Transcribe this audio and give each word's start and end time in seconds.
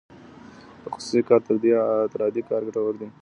تخصصي 0.85 1.19
کار 1.27 1.41
تر 2.13 2.19
عادي 2.25 2.41
کار 2.49 2.61
ګټور 2.67 2.93
دی. 3.01 3.07